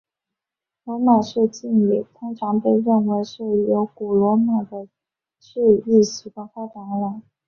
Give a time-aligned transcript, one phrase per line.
[0.83, 4.87] 罗马式敬礼通常被认为是由古罗马的
[5.39, 7.21] 致意习惯发展而来。